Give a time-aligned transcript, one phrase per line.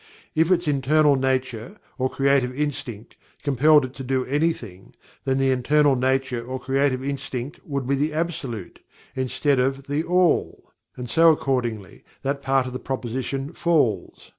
[0.33, 5.95] If its "internal nature," or "creative instinct," compelled it to do anything, then the "internal
[5.95, 8.79] nature" or "creative instinct" would be the Absolute,
[9.15, 14.29] instead of THE ALL, and so accordingly that part of the proposition falls.